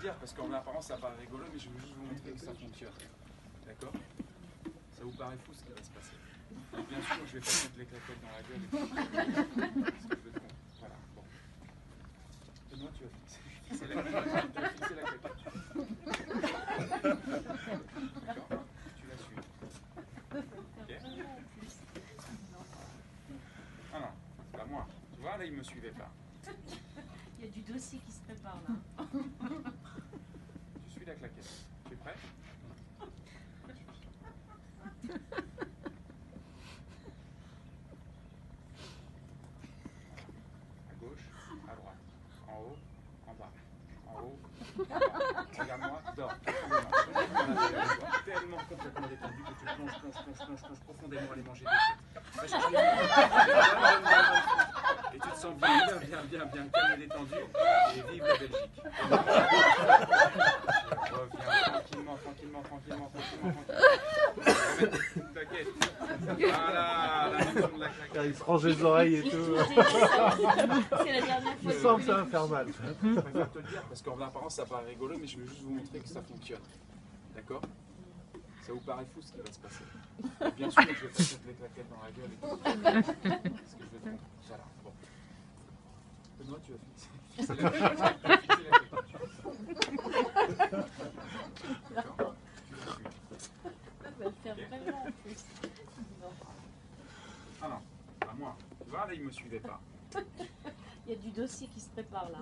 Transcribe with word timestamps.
dire 0.00 0.14
parce 0.18 0.32
qu'en 0.32 0.52
apparence 0.52 0.86
ça 0.86 0.96
paraît 0.96 1.16
rigolo, 1.20 1.44
mais 1.52 1.58
je 1.58 1.68
veux 1.68 1.80
juste 1.80 1.94
vous 1.96 2.06
montrer 2.06 2.32
que 2.32 2.38
ça 2.40 2.52
fonctionne. 2.54 2.92
D'accord? 3.66 3.92
Ça 4.92 5.02
vous 5.04 5.10
paraît 5.12 5.36
fou 5.44 5.52
ce 5.54 5.64
qui 5.64 5.70
va 5.70 5.76
se 5.82 5.90
passer. 5.90 6.16
Bien 6.88 7.02
sûr, 7.02 7.26
je 7.26 7.32
vais 7.32 7.40
pas 7.40 7.50
mettre 7.62 7.78
les 7.78 7.86
claquettes 7.86 8.20
dans 8.22 8.32
la 8.32 8.42
gueule. 8.42 8.60
Parce 9.84 10.06
que 10.06 10.16
je 10.16 10.22
veux 10.22 10.32
te. 10.32 10.40
Voilà, 10.80 10.96
bon. 11.14 11.24
Tu 12.68 12.76
vas 12.76 12.92
fixer, 13.68 13.86
la, 13.86 13.94
la 13.94 14.02
claquette. 14.02 15.52
D'accord? 18.26 18.48
Tu 18.96 19.04
la 19.08 19.16
suis. 19.16 19.38
Ok 20.82 20.90
Ah 23.94 23.98
non, 24.00 24.12
c'est 24.36 24.58
pas 24.58 24.64
moi. 24.66 24.86
Tu 25.14 25.20
vois, 25.20 25.36
là, 25.38 25.44
il 25.44 25.52
me 25.52 25.62
suivait 25.62 25.92
pas. 25.92 26.10
Il 27.42 27.46
y 27.46 27.48
a 27.48 27.54
du 27.54 27.72
dossier 27.72 27.98
qui 28.06 28.12
se 28.12 28.20
prépare 28.20 28.56
là. 28.68 29.04
Tu 30.86 30.90
suis 30.92 31.04
la 31.04 31.14
claquette. 31.14 31.50
Tu 31.88 31.94
es 31.94 31.96
prêt? 31.96 32.14
À 40.90 40.94
gauche, 41.00 41.26
à 41.70 41.74
droite, 41.74 41.96
en 42.48 42.52
haut, 42.60 42.76
en 43.28 43.34
bas, 43.34 43.50
en 44.08 44.14
haut, 44.22 44.38
en 44.78 44.84
bas. 44.84 45.00
Regarde-moi, 45.58 46.00
dors. 46.16 46.34
Tellement 48.24 48.56
complètement 48.68 49.08
détendu 49.08 49.42
que 49.42 49.48
tu 49.48 49.64
plonges, 49.64 50.00
plonges, 50.00 50.22
plonges, 50.24 50.46
plonges, 50.46 50.62
plonges 50.62 50.80
profondément 50.80 51.30
à 51.30 51.32
aller 51.32 51.42
manger 51.42 51.64
des 51.64 52.48
frites. 52.48 52.66
Sens 55.42 55.56
bien, 55.56 55.68
bien, 55.86 55.98
bien, 55.98 56.22
bien, 56.30 56.44
bien 56.46 56.64
calme 56.72 56.92
et 56.94 56.98
détendu. 56.98 57.34
Et 57.96 58.12
vive 58.12 58.22
la 58.22 58.38
Belgique. 58.38 58.78
Reviens 61.10 61.62
tranquillement, 61.66 62.16
tranquillement, 62.16 62.62
tranquillement, 62.62 63.10
tranquillement, 63.10 63.52
tranquillement. 63.52 63.82
T'inquiète. 65.34 65.70
Voilà, 66.38 67.30
la 67.34 67.44
de 67.44 67.80
la 67.80 67.88
claquette. 67.88 68.24
Il 68.24 68.34
se 68.36 68.42
range 68.44 68.66
les 68.66 68.84
oreilles 68.84 69.16
et 69.16 69.22
tout. 69.30 69.56
C'est 71.02 71.12
la 71.12 71.20
dernière 71.20 71.58
sent 71.58 71.96
que 71.96 72.02
ça 72.02 72.14
va 72.14 72.24
faire 72.24 72.46
mal. 72.46 72.66
Je 72.68 73.20
préfère 73.20 73.50
te 73.50 73.58
le 73.58 73.64
dire 73.64 73.82
parce 73.88 74.02
qu'en 74.02 74.20
apparence 74.20 74.54
ça 74.54 74.64
paraît 74.64 74.86
rigolo, 74.90 75.18
mais 75.20 75.26
je 75.26 75.38
veux 75.38 75.46
juste 75.48 75.62
vous 75.62 75.74
montrer 75.74 75.98
que 75.98 76.08
ça 76.08 76.22
fonctionne. 76.22 76.62
D'accord? 77.34 77.62
Ça 78.64 78.72
vous 78.72 78.78
paraît 78.78 79.06
fou 79.12 79.20
ce 79.20 79.32
qui 79.32 79.38
va 79.38 79.52
se 79.52 79.58
passer. 79.58 79.82
Et 80.46 80.52
bien 80.52 80.70
sûr, 80.70 80.82
je 80.82 80.88
vais 80.88 80.94
pas 80.94 81.18
mettre 81.18 81.46
les 81.48 81.54
claquettes 81.54 81.90
dans 81.90 82.00
la 82.04 82.12
gueule 82.12 82.30
et 82.30 82.36
tout. 82.40 82.58
Parce 82.62 83.74
que 83.74 83.82
je 83.82 83.90
veux 83.90 83.98
te 83.98 84.08
montrer. 84.08 84.28
Voilà, 84.46 84.64
bon. 84.84 84.92
Benoît, 86.52 86.60
tu 86.64 86.72
vas 86.72 86.78
fixer. 86.78 87.08
Tu 87.36 87.44
vas 87.44 88.38
fixer 88.38 88.62
la. 88.70 88.78
D'accord. 91.94 92.34
Ça 94.02 94.10
va 94.18 94.24
le 94.24 94.30
faire 94.42 94.56
vraiment 94.56 94.98
en 94.98 95.12
plus. 95.22 95.44
Ah 97.62 97.68
non, 97.68 97.80
pas 98.20 98.34
moi. 98.38 98.56
Tu 98.84 98.90
vois, 98.90 99.06
là, 99.06 99.14
il 99.14 99.24
me 99.24 99.30
suivait 99.30 99.60
pas. 99.60 99.80
Il 101.06 101.12
y 101.12 101.14
a 101.14 101.16
du 101.18 101.30
dossier 101.30 101.68
qui 101.68 101.80
se 101.80 101.88
prépare 101.90 102.28
là. 102.30 102.38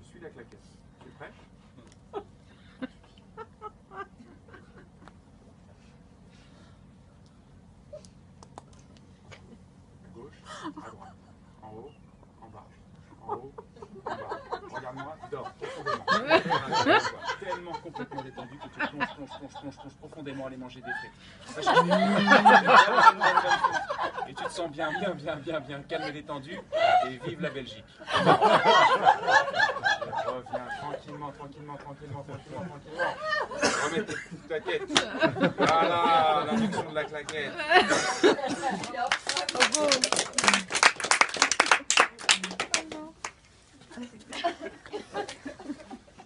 Je 0.00 0.06
suis 0.06 0.20
la 0.20 0.30
claquette. 0.30 0.58
Tu 1.00 1.08
es 1.08 1.10
prêt 1.12 1.32
À 10.04 10.08
gauche, 10.14 10.42
à 10.64 10.90
droite, 10.90 11.14
en 11.62 11.68
haut, 11.70 11.90
en 12.42 12.48
bas, 12.48 12.66
en 13.22 13.34
haut, 13.34 13.52
en 14.04 14.10
bas. 14.16 14.40
Regarde-moi, 14.74 15.16
dors 15.30 15.50
profondément. 15.60 16.04
Tellement 17.40 17.72
complètement 17.72 18.22
détendu 18.22 18.58
que 18.58 18.64
tu 18.64 18.70
plonges, 18.70 19.14
plonges, 19.14 19.28
plonges, 19.38 19.60
plonges, 19.60 19.76
plonges 19.76 19.94
profondément 20.00 20.44
à 20.44 20.46
aller 20.48 20.56
manger 20.56 20.80
des 20.80 20.92
frites. 20.92 21.12
Et 24.28 24.34
tu 24.34 24.44
te 24.44 24.50
sens 24.50 24.70
bien, 24.70 24.90
bien, 24.98 25.14
bien, 25.14 25.36
bien, 25.36 25.60
bien 25.60 25.80
calme 25.82 26.04
et 26.08 26.12
détendu. 26.12 26.58
Et 27.06 27.18
vive 27.26 27.40
la 27.40 27.50
Belgique. 27.50 27.84
Reviens 30.26 30.66
tranquillement, 30.80 31.32
tranquillement, 31.32 31.76
tranquillement, 31.76 32.24
tranquillement, 32.24 32.64
tranquillement. 32.66 33.14
Remets 33.84 34.04
tes 34.04 34.16
claquettes. 34.46 34.92
Voilà, 35.56 36.44
la 36.46 36.56
fonction 36.56 36.90
de 36.90 36.94
la 36.94 37.04
claquette. 37.04 37.52
Bravo. 39.54 39.88